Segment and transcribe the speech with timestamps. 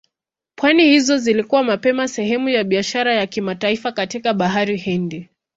[0.55, 5.29] Pwani hizo zilikuwa mapema sehemu ya biashara ya kimataifa katika Bahari Hindi.